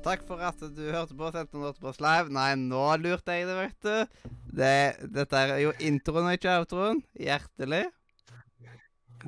[0.00, 2.32] Takk for at du hørte på Senter oss live.
[2.32, 4.30] Nei, nå lurte jeg det, vet du.
[4.58, 4.72] Det,
[5.12, 7.02] dette er jo introen ikke outroen.
[7.20, 7.84] Hjertelig.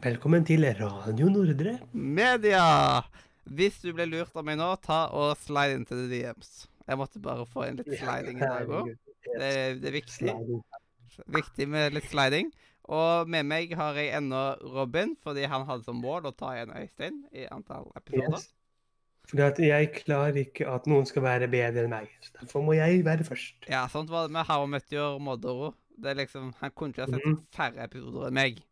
[0.01, 1.75] Velkommen til Radio Nordre.
[1.93, 2.63] Media!
[3.45, 6.53] Hvis du ble lurt av meg nå, ta og slide inn til the DMs.
[6.89, 8.89] Jeg måtte bare få inn litt sliding i dag òg.
[9.27, 9.51] Det,
[9.83, 10.35] det er viktig.
[11.37, 12.49] Viktig med litt sliding.
[12.93, 14.41] Og med meg har jeg ennå
[14.75, 18.39] Robin, fordi han hadde som mål å ta igjen Øystein i antall episoder.
[18.41, 18.49] Yes.
[19.31, 22.09] Fordi at jeg klarer ikke at noen skal være bedre enn meg.
[22.25, 23.69] Så derfor må jeg være først.
[23.71, 25.75] Ja, sånt var det med How I Met Your Mother.
[26.03, 27.41] Det er liksom, Han kunne ikke ha sett Mhm.
[27.55, 28.63] færre episoder enn meg.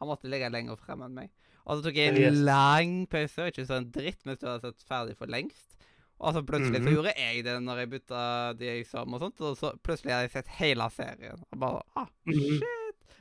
[0.00, 1.30] Han måtte ligge lenger frem enn meg.
[1.66, 2.38] Og så tok jeg en Yes.
[2.38, 5.76] lang pause, og ikke en dritt mens du hadde sett ferdig for lengst.
[6.20, 6.94] Og så plutselig så Mhm.
[6.96, 10.12] gjorde jeg det når jeg bytta de jeg så med og sånt, og så plutselig
[10.12, 11.42] hadde jeg sett hele serien.
[11.52, 12.34] Og bare ah, Mhm.
[12.58, 12.64] shit.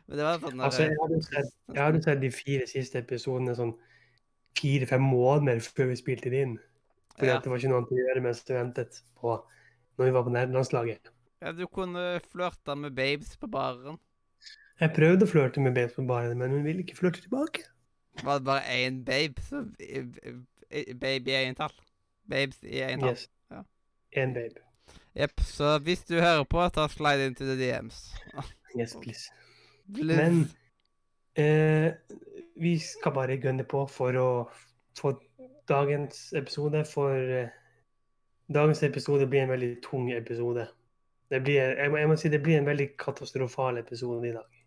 [0.07, 3.55] Men det var sånn Altså, jeg hadde sett, jeg hadde sett de fire siste episodene
[3.55, 3.77] sånn
[4.57, 6.59] fire-fem måneder før vi spilte det inn.
[7.17, 7.37] Fordi Ja.
[7.37, 9.43] at det var ikke noe annet å gjøre mens vi ventet på
[9.97, 11.09] når vi var på nærlandslaget.
[11.41, 13.97] Ja, du kunne flørte med babes på baren.
[14.79, 17.65] Jeg prøvde å flørte med babes på baren, men hun ville ikke flørte tilbake.
[18.23, 19.65] Var det bare én babe, så
[20.99, 21.73] Baby i entall.
[22.29, 23.15] Babes i entall.
[23.17, 23.29] Yes.
[23.51, 23.63] Ja.
[24.21, 24.61] En babe.
[25.17, 25.41] Jepp.
[25.41, 28.13] Så hvis du hører på, ta slide into the DMs.
[28.77, 29.31] Yes, please.
[29.93, 30.15] please.
[30.15, 30.51] Men
[31.35, 31.93] eh,
[32.55, 34.29] vi skal bare gønne på for å
[34.99, 35.15] få
[35.67, 36.85] dagens episode.
[36.85, 37.49] For eh,
[38.53, 40.67] dagens episode blir en veldig tung episode.
[41.29, 44.58] Det blir, jeg, må, jeg må si det blir en veldig katastrofal episode i dag.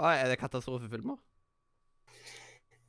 [0.00, 1.16] Oi, er det katastrofefilmer?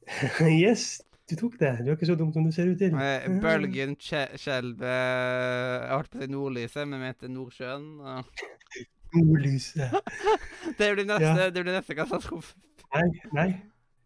[0.63, 1.71] yes, du tok det.
[1.83, 2.95] Du er ikke så dum som du ser ut til.
[2.99, 7.85] Eh, Bølgen, Skje- skjelvet Jeg holdt på å si Nordlyset, men mente Nordsjøen.
[8.01, 8.25] og-
[9.17, 9.93] Nordlyset.
[10.79, 11.63] Det blir neste, Ja.
[11.69, 12.55] neste katastrofe.
[12.93, 13.47] Nei, nei.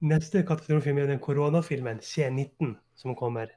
[0.02, 3.48] Neste katastrofefilm er den koronafilmen C19 som kommer.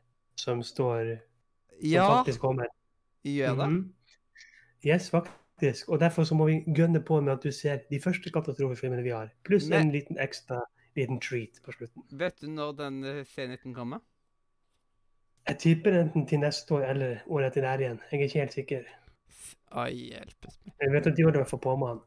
[0.40, 2.66] Som står Som Ja, faktisk kommer.
[3.24, 3.68] gjør det.
[3.68, 3.92] Mhm.
[4.84, 5.34] Yes, faktisk.
[5.88, 9.12] Og derfor så må vi gønne på med at du ser de første katastrofefilmene vi
[9.14, 9.30] har.
[9.44, 10.60] Pluss Men- en liten ekstra
[10.96, 12.02] liten treat på slutten.
[12.10, 14.00] Vet du når den senheten C19 kommer?
[15.48, 18.00] Jeg tipper enten til neste år eller året etter der igjen.
[18.10, 18.82] Jeg er ikke helt sikker.
[19.72, 20.74] Ai, hjelpes meg.
[20.80, 22.00] Jeg vet at de har i hvert på med han.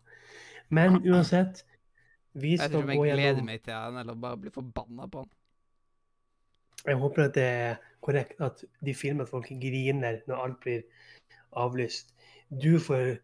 [0.69, 1.63] Men uansett,
[2.33, 4.51] vi Jeg skal ikke om jeg gå gleder gjennom meg til den, eller bare blir
[4.51, 5.31] forbanna på den.
[6.85, 10.81] Jeg håper at det er korrekt at de filmer at folk griner når alt blir
[11.55, 12.11] avlyst.
[12.51, 13.17] Du får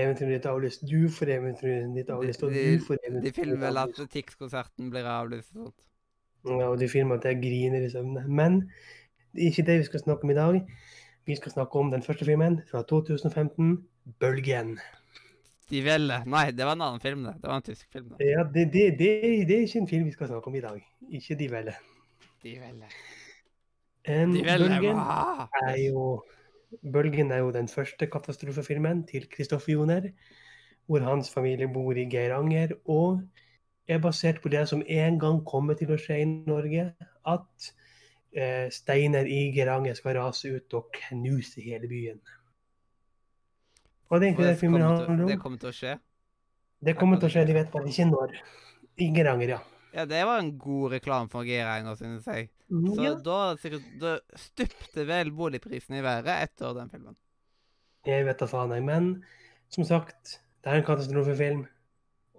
[0.00, 3.34] eventyret ditt avlyst, du får eventyret ditt avlyst, og De- du får De eventyret ditt
[3.34, 4.10] filmer vel at avlyst.
[4.12, 5.80] Tix-konserten blir avlyst og sånt.
[6.46, 8.24] Ja, og de filmer at jeg griner i søvne.
[8.28, 8.70] Men
[9.34, 10.66] det er ikke det vi skal snakke om i dag.
[11.26, 13.84] Vi skal snakke om den første filmen fra 2015,
[14.18, 14.78] 'Bølgen'.
[15.70, 16.24] De Velle.
[16.26, 17.34] Nei, det var en annen film, det.
[17.40, 18.08] Det var en tysk film.
[18.10, 18.16] Da.
[18.24, 20.82] Ja, det, det, det, det er ikke en film vi skal snakke om i dag.
[21.10, 21.74] Ikke De Velle.
[22.42, 22.84] De Velle.
[24.04, 24.68] En De Velle.
[24.68, 25.46] Bølgen Wow.
[25.68, 26.24] er jo
[26.80, 30.08] Bølgen er jo den første katastrofefilmen til Kristoffer Joner,
[30.86, 33.22] hvor hans familie bor i Geiranger, og
[33.88, 36.92] er basert på det som en gang kommer til å skje i Norge,
[37.28, 37.72] at
[38.36, 42.22] eh, steiner i Geiranger skal rase ut og knuse hele byen.
[44.08, 45.98] Og det er egentlig det filmen kommer, til, det kommer til å skje.
[46.82, 48.34] Det kommer til å skje, de vet bare ikke når.
[49.00, 49.62] I Geiranger, ja.
[49.92, 52.48] Ja, det var en god reklame for Geiranger, synes jeg.
[52.72, 53.14] Så ja.
[53.20, 53.38] da,
[54.00, 57.16] da stupte vel boligprisen i været etter den filmen.
[58.08, 58.82] Jeg vet da faen, jeg.
[58.86, 59.10] Men
[59.72, 61.66] som sagt, det er en katastrofefilm.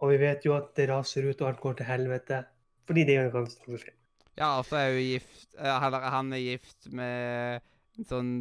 [0.01, 2.41] Og vi vet jo at det raser ut og alt går til helvete.
[2.89, 3.99] Fordi det er jo en katastrofefilm.
[4.39, 7.61] Ja, og så er hun gift eh, Eller han er gift med
[7.99, 8.31] en sånn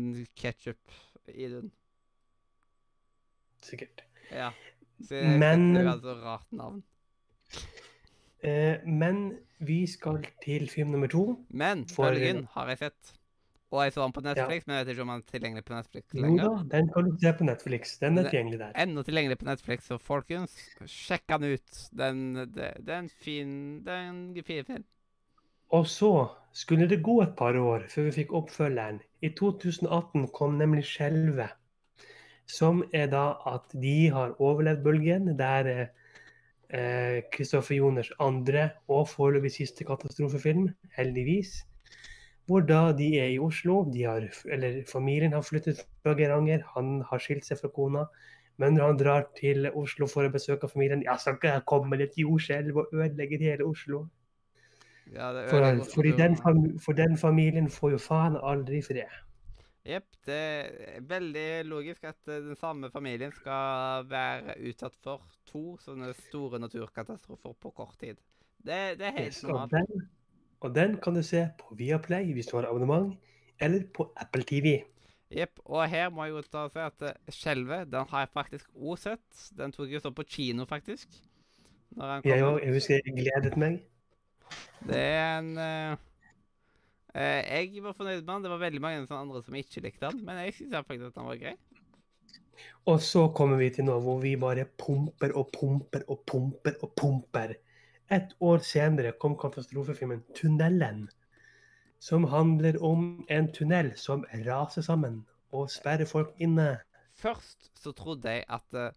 [0.41, 0.94] ketsjup
[1.28, 1.69] i den.
[3.62, 4.02] Sikkert.
[4.32, 4.48] Ja.
[5.04, 5.75] Så jeg Men- Men...
[5.76, 6.82] Det er altså rart navn.
[8.42, 11.25] Eh, men vi skal til film nummer to.
[11.50, 13.12] Men For- Ølgen har jeg sett.
[13.72, 15.72] Og jeg så den på Netflix, men jeg vet ikke om den er tilgjengelig på
[15.72, 17.94] Netflix Jo da, den kan du se på Netflix.
[18.02, 18.72] Den er tilgjengelig der.
[18.82, 21.78] Ennå tilgjengelig på Netflix, så folkens, sjekk den ut.
[21.96, 23.55] Den, er en fin
[23.87, 24.84] den er en fin film.
[25.72, 26.12] Og så
[26.52, 29.00] skulle det gå et par år før vi fikk oppfølgeren.
[29.25, 31.56] I 2018 kom nemlig Skjelvet.
[32.46, 35.32] Som er da at de har overlevd bølgen.
[35.38, 35.87] Der
[36.72, 41.62] eh, Kristoffer Joners andre og foreløpig siste katastrofefilm, heldigvis.
[42.46, 43.84] Hvor da de er i Oslo.
[43.92, 46.64] De har, eller familien har flyttet fra Geiranger.
[46.74, 48.06] Han har skilt seg fra kona.
[48.60, 51.98] Men når han drar til Oslo for å besøke familien, ja, skal ikke jeg komme
[52.00, 54.06] litt jordskjelv og ødelegge hele Oslo?
[55.12, 55.64] Ja, For,
[56.02, 56.36] ødelegger den,
[56.80, 59.22] for den familien får jo faen aldri fred.
[59.82, 65.62] Jepp, det er veldig logisk at eh, den samme familien skal være utsatt for to
[65.82, 68.20] sånne store naturkatastrofer på kort tid.
[68.62, 69.75] Det, det er helt Yes, og, normalt.
[69.75, 70.05] den,
[70.62, 73.17] og den kan du se på Viaplay hvis du har abonnement,
[73.58, 74.76] eller på Apple TV.
[75.32, 78.32] Jepp, og her må jeg jo ta og si at eh, Skjelvet, den har jeg
[78.38, 79.44] faktisk òg sett.
[79.58, 81.08] Den tok jeg så på kino, faktisk.
[81.96, 82.62] Når Jeg òg.
[82.62, 83.81] Jeg husker jeg gledet meg.
[84.87, 85.96] Det er en eh,
[87.14, 88.44] Jeg var fornøyd med han.
[88.44, 91.29] Det var veldig mange andre som ikke likte han, men jeg syns faktisk at han
[91.29, 91.56] var grei.
[92.91, 96.94] Og så kommer vi til nå hvor vi bare pumper og pumper og pumper og
[96.99, 97.55] pumper.
[98.12, 101.06] Et år senere kom katastrofefilmen 'Tunnelen',
[101.99, 105.23] som handler om en tunnel som raser sammen
[105.53, 106.81] og sperrer folk inne.
[107.14, 108.91] Først så trodde jeg at eh,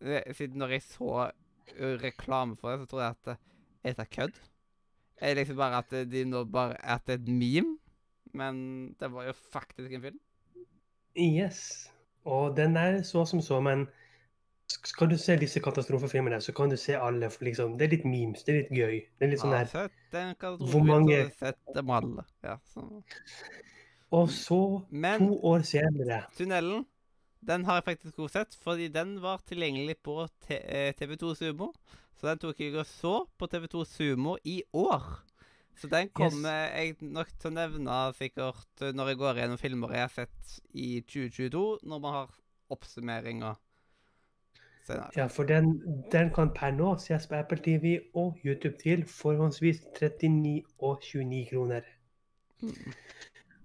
[0.00, 1.30] eh, Siden når jeg så
[1.76, 3.36] eh, reklame for det, så trodde jeg at eh,
[3.84, 4.51] Er dette kødd?
[5.22, 7.76] Det liksom bare at eh, de nå bare At det er et meme?
[8.34, 10.20] Men det var jo faktisk en film.
[11.16, 11.88] Yes.
[12.24, 13.86] Og den er så som så, men
[14.72, 17.28] skal du se disse katastrofefilmene, så kan du se alle.
[17.30, 18.94] For liksom, det er litt memes, det er litt gøy.
[19.18, 19.90] Det er litt sånn Ja, der.
[20.14, 22.24] sett Hvor mange- sett dem alle.
[22.42, 23.02] Ja, så.
[24.12, 24.60] Og så,
[24.90, 26.86] Men to år senere Tunnelen,
[27.46, 31.72] den har jeg faktisk også sett, fordi den var tilgjengelig på eh, TV2 Sumo.
[32.18, 35.06] Så den tok jeg og så på TV2 Sumo i år.
[35.78, 39.94] Så den kommer jeg nok til å nevne sikkert eh, når jeg går gjennom filmer
[39.96, 42.34] jeg har sett i 2022, når man har
[42.72, 43.54] oppsummeringa
[44.86, 45.10] senere.
[45.16, 45.72] Ja, for den,
[46.12, 51.46] den kan per nå ses på Apple TV og YouTube til forhåndsvis 39 og 29
[51.50, 51.88] kroner.
[52.62, 52.92] Mm.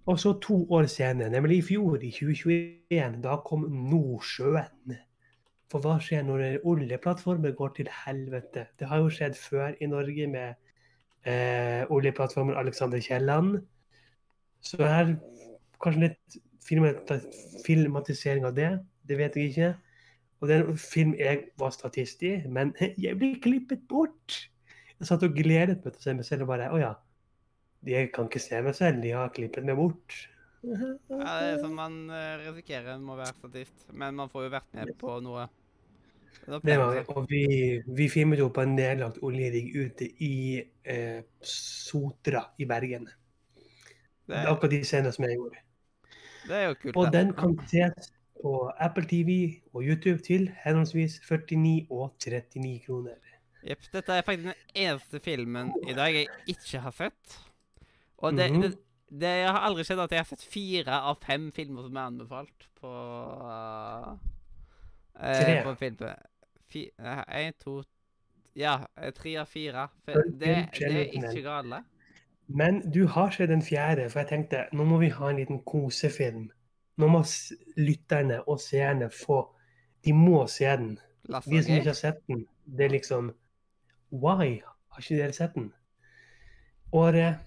[0.08, 4.96] Og så to år senere, nemlig i fjor, i 2021, da kom Nordsjøen.
[5.72, 8.68] For hva skjer når oljeplattformer går til helvete?
[8.80, 10.54] Det har jo skjedd før i Norge med
[11.28, 13.58] eh, oljeplattformen Alexander Kielland.
[14.64, 15.12] Så det er
[15.84, 16.38] kanskje litt
[17.66, 18.72] filmatisering av det.
[19.08, 19.74] Det vet jeg ikke.
[20.40, 22.74] Og det er en film jeg var statist i, men
[23.06, 24.40] jeg ble klippet bort.
[24.98, 26.96] Jeg satt og gledet meg til å se meg selv og bare Å ja.
[27.88, 30.16] Jeg kan ikke se meg selv, de har klippet meg bort.
[30.64, 34.54] Ja, det er sånn man eh, risikerer en må være statist, men man får jo
[34.56, 35.48] vært med på noe.
[36.64, 37.44] Det var, og vi,
[37.98, 43.08] vi filmet jo på en nedlagt oljerigg ute i eh, Sotra i Bergen.
[44.28, 45.64] Det er akkurat de scenene som jeg gjorde.
[46.48, 46.96] det er jo kult.
[46.96, 47.14] Og det.
[47.18, 48.12] den kan ses
[48.42, 49.38] på Apple TV
[49.74, 53.18] og YouTube til henholdsvis 49 og 39 kroner.
[53.68, 53.88] Jepp.
[53.92, 57.40] Dette er faktisk den eneste filmen i dag jeg ikke har sett.
[58.18, 58.62] Og det, Mhm.
[58.62, 58.78] det,
[59.10, 62.66] det har aldri skjedd at jeg har sett fire av fem filmer som er anbefalt
[62.80, 64.18] på uh,
[65.18, 65.62] Tre.
[65.64, 66.02] På film.
[66.70, 67.84] Fi, eh, en, to
[68.56, 69.88] Ja, eh, tre av fire.
[70.06, 71.84] Det, det er ikke gale.
[72.48, 75.64] Men du har sett den fjerde, for jeg tenkte nå må vi ha en liten
[75.66, 76.52] kosefilm.
[76.98, 77.24] Nå må
[77.78, 79.44] lytterne og seerne få
[80.06, 81.00] De må se den.
[81.28, 83.34] Lasse De som ikke har sett den, det er liksom
[84.12, 85.72] Why har ikke dere sett den?
[86.96, 87.47] Året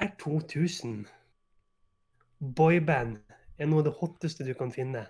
[0.00, 1.06] er 2000.
[2.56, 3.16] Boyband
[3.58, 5.06] er noe av det hotteste du kan finne.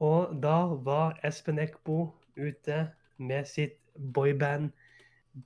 [0.00, 2.82] Og da var Espen Eckbo ute
[3.18, 4.70] med sitt boyband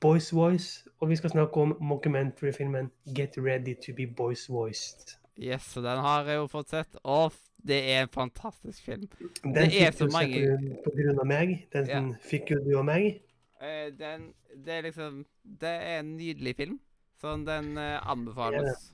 [0.01, 5.17] Boys Voice, og vi skal snakke om mockumentary-filmen Get Ready to be Boys Voiced.
[5.41, 6.99] Yes, så den har jeg jo fått sett.
[7.03, 7.33] Og
[7.67, 9.09] det er en fantastisk film.
[9.43, 11.67] Den Det er fikk så mange- på grunn- av meg.
[11.73, 12.01] Den Ja.
[12.23, 13.21] fikk jo du og meg.
[13.63, 14.35] Uh, den
[14.65, 15.25] Det er liksom
[15.61, 16.81] Det er en nydelig film.
[17.21, 18.93] Så den eh, anbefales.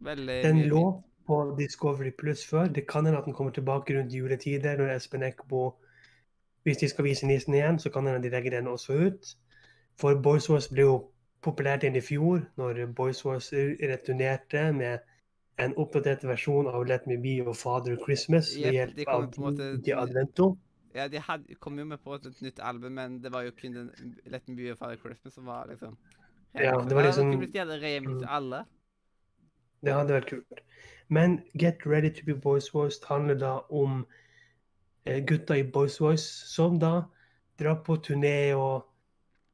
[0.00, 2.66] Veldig Den lå på Discovery Pluss før.
[2.66, 5.76] Det kan hende at den kommer tilbake rundt juletider, når Espen Eckbo
[6.62, 9.36] Hvis de skal vise nissen igjen, så kan hende de legger den også ut.
[10.00, 10.96] For Boys Wars ble jo
[11.42, 14.98] populært igjen i fjor, når Boys Wars returnerte med
[15.58, 19.70] en oppdatert versjon av Let Me Be og Father Christmas ved hjelp de av måte-
[19.84, 20.56] Di Advento.
[20.94, 23.74] Ja, de had, kom jo med på et nytt album, men det var jo kun
[23.74, 25.96] den Let Me Be Your Father Christmas som var liksom
[26.54, 28.18] Ja, det var liksom- kunne blitt gjerne remix Mm.
[28.18, 28.64] til alle.
[29.84, 30.60] Det hadde vært kult.
[31.08, 34.06] Men Get Ready to be Boys Voiced handler da om
[35.06, 37.02] eh, gutta i Boys Voice som da
[37.58, 38.84] drar på turné og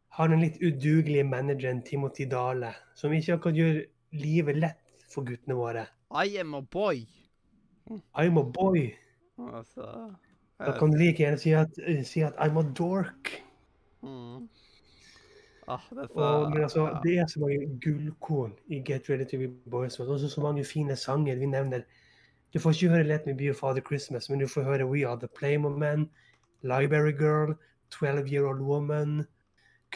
[0.08, 5.54] har den litt udugelige manageren Timothy Dale, som ikke akkurat gjør livet lett for guttene
[5.54, 5.86] våre.
[6.10, 7.06] I am a boy.
[8.16, 8.94] I'm a boy.
[9.38, 10.14] Altså
[10.58, 13.42] Da kan du like gjerne si at, eh, si at I'm a dork.
[14.02, 14.48] mm.
[15.68, 16.99] Ah, det så, Og, men altså, ja.
[17.02, 20.64] det er så mange gullkorn i Get Ready to be Boys Og Også så mange
[20.64, 21.37] fine sanger.
[21.37, 21.83] Vi nevner
[22.54, 25.09] Du får ikke høre Let Me Be Your Father Christmas, men du får høre We
[25.09, 26.11] Are The Playmo Men,
[26.62, 27.54] Library Girl,
[27.90, 29.25] 12 Year Old Woman,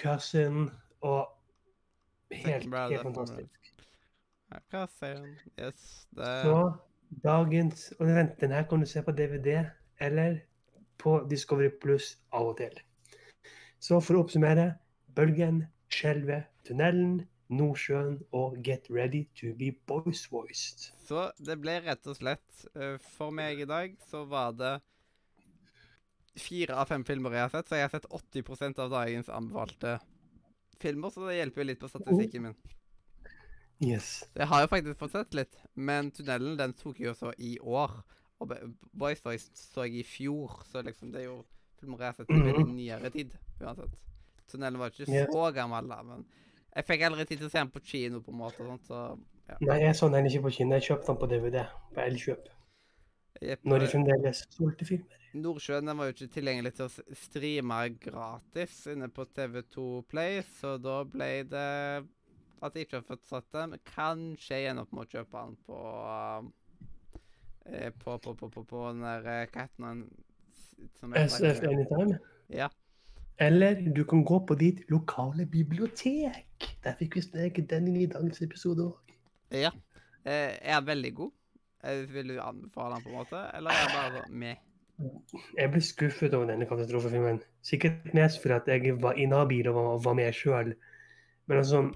[0.00, 0.70] Cousin
[1.00, 1.28] og
[2.32, 3.48] Helt, helt fantastisk.
[5.02, 5.36] Han?
[5.60, 6.72] Yes, det Så
[7.24, 9.64] dagens Og vent, den her kan du se på DVD
[10.00, 10.38] eller
[10.98, 12.80] på Discovery Pluss av og til.
[13.78, 14.72] Så for å oppsummere
[15.18, 20.92] Bølgen, Skjelvet, Tunnelen, Nordsjøen og Get Ready to be Boys Voiced.
[21.08, 24.76] Så det ble rett og slett eh, For meg i dag så var det
[26.38, 29.96] fire av fem filmer jeg har sett, så jeg har sett 80% av dagens anbefalte
[30.78, 32.58] filmer, så det hjelper jo litt på statistikken min.
[33.82, 34.20] Yes.
[34.22, 37.34] Så jeg har jo faktisk fått sett litt, men Tunnelen den tok jeg jo så
[37.42, 38.04] i år.
[38.38, 38.54] Og
[38.94, 41.40] Boys Voice så jeg i fjor, så liksom det er jo
[41.80, 43.34] filmer jeg har sett i veldig nyere tid.
[43.58, 44.04] uansett.
[44.48, 46.24] Tunnelen var ikke så gammel da, men
[46.76, 48.60] jeg fikk aldri tid til å se den på kino, på en måte.
[48.62, 49.56] og sånt, så ja.
[49.64, 50.74] Nei, jeg så den ikke på kino.
[50.76, 51.62] Jeg kjøpte den på DVD
[51.94, 52.48] på Elkjøp.
[53.42, 55.14] Jepp, Når de eh, fremdeles solgte filmer.
[55.38, 60.76] Nordsjøen den var jo ikke tilgjengelig til å streame gratis inne på TV2 Play, så
[60.82, 61.66] da ble det
[62.60, 63.76] at jeg ikke har fått satt den.
[63.86, 65.82] Kanskje jeg ender opp med å kjøpe den på
[66.40, 66.48] um,
[67.68, 69.68] eh, på, på, på, på, på den der eh,
[70.52, 72.18] s- som heter- SF Anytime.
[72.48, 72.68] Ja.
[73.40, 76.66] Eller du kan gå på ditt lokale bibliotek.
[76.84, 79.18] Der fikk vi sneket den inn i dagens episode òg.
[79.54, 79.70] ja.
[80.26, 81.30] Eh, er den veldig god?
[81.84, 83.44] Eh, vil du anbefale den, på en måte?
[83.54, 84.56] Eller er den bare med?
[85.56, 87.38] Jeg ble skuffet over denne katastrofefilmen.
[87.62, 90.74] Sikkert mest fordi at jeg var inhabil og var, var med sjøl.
[91.46, 91.88] Men altså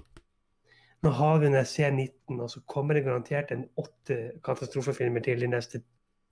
[1.03, 5.49] Nå har vi en C19, og så kommer det garantert en åtte katastrofefilmer til de
[5.51, 5.81] neste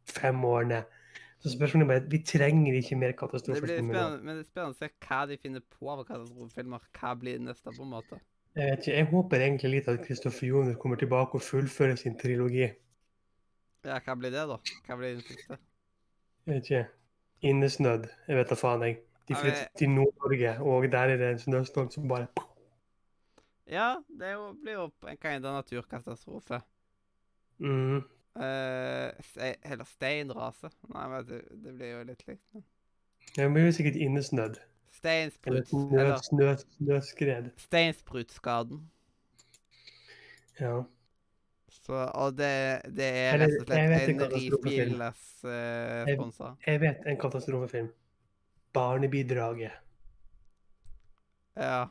[0.07, 0.85] fem årene.
[1.41, 4.49] Så spørsmålet er bare Vi trenger ikke mer Det blir katastrofefilmer spennende, men det er
[4.49, 6.85] spennende å se hva de finner på av katastrofefilmer.
[6.99, 8.19] Hva blir neste, på en måte?
[8.55, 12.17] Jeg, vet ikke, jeg håper egentlig litt at Kristoffer Joner kommer tilbake og fullfører sin
[12.19, 12.67] trilogi.
[13.87, 14.59] Ja, hva blir det, da?
[14.85, 15.57] Hva blir den siste?
[16.45, 16.83] Jeg vet ikke.
[17.49, 18.05] Innesnødd.
[18.27, 19.01] Jeg vet da faen, jeg.
[19.29, 19.77] De flytter okay.
[19.79, 22.27] til Nord-Norge, og der er det en snøstorm som bare
[23.71, 26.61] Ja, det blir jo en kind av naturkatastrofe.
[27.57, 28.01] mm.
[28.39, 30.69] Eh, ste, eller steinrase.
[30.93, 32.43] Nei, men det, det blir jo litt likt.
[32.53, 32.63] men-
[33.35, 34.59] Det blir jo sikkert innesnødd.
[34.91, 35.71] Steinsprut.
[35.73, 37.51] Eller snøskred.
[37.57, 38.81] steinsprutskaden.
[40.59, 40.83] Ja.
[41.71, 44.33] Så, og det, det er rett og jeg slett en.
[44.35, 46.51] Rifilles uh, Jeg- sponsa.
[46.67, 47.89] Jeg vet en katastrofefilm.
[48.73, 49.71] Barnebidraget.
[51.57, 51.85] Ja.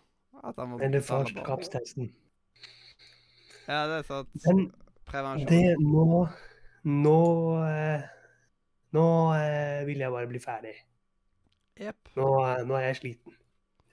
[0.44, 2.12] At han må Eller farskapstesten.
[3.68, 4.62] Ja, det er sånn Men
[5.10, 5.50] prevensjon.
[5.50, 6.22] det nå
[6.88, 7.18] Nå
[7.66, 8.06] eh,
[8.96, 10.72] Nå eh, vil jeg bare bli ferdig.
[11.80, 12.14] Yep.
[12.18, 13.36] Nå, eh, nå er jeg sliten.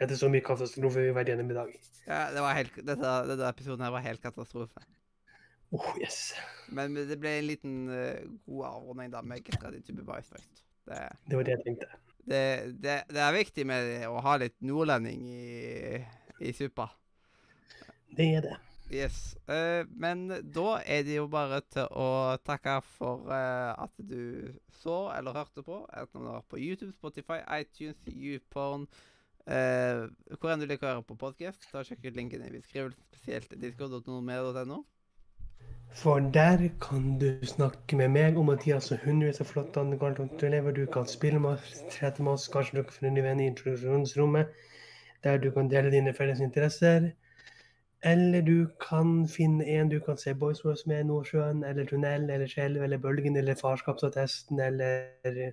[0.01, 1.73] Etter så mye katastrofe vi har vært gjennom i dag.
[2.07, 4.83] Ja, det var helt, dette, denne episoden her var helt katastrofe.
[5.75, 6.31] Oh, yes.
[6.71, 10.63] Men det ble en liten uh, god avrunding da med Get Ready to be først.
[10.87, 11.89] Det, Det var det jeg tenkte.
[12.23, 12.43] det,
[12.83, 15.99] det, det er viktig med å ha litt nordlending i,
[16.39, 16.87] i suppa.
[18.15, 18.55] Det er det.
[18.91, 19.35] Yes.
[19.49, 25.09] Uh, men da er det jo bare til å takke for uh, at du så
[25.17, 25.81] eller hørte på.
[25.91, 28.87] Enten det var på YouTube, Spotify, iTunes, YouPorn
[29.51, 33.57] uh, Hvor enn du liker å høre på podkast, sjekk ut linken i beskrivelsen, spesielt
[33.59, 34.85] discord.nordmedia.no.
[35.97, 40.71] For der kan du snakke med meg om Mathias og hundrevis av flotte andre elever.
[40.71, 43.47] Du kan spille med oss, trete med oss, kanskje dere får en ny venn i
[43.51, 44.51] introduksjonsrommet,
[45.23, 47.11] der du kan dele dine felles interesser.
[48.05, 52.47] Eller du kan finne en du kan se Boys Wars med, Nordsjøen, eller Tunnel, eller
[52.47, 55.51] Skjelv, eller Bølgen, eller Farskapsattesten, eller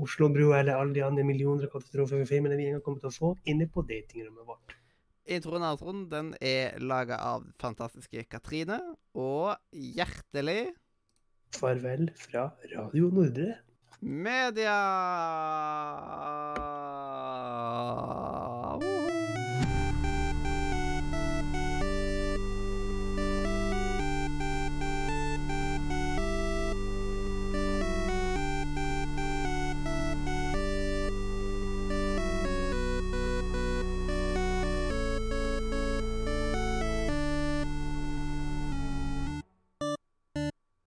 [0.00, 3.68] Oslobro, eller alle de andre millioner katastrofefilmene vi en gang kommer til å få inne
[3.68, 4.76] på datingrommet vårt.
[5.26, 8.78] Introen og outroen den er laga av fantastiske Katrine.
[9.18, 10.72] Og hjertelig
[11.56, 13.56] Farvel fra Radio Nordre.
[14.00, 14.76] media!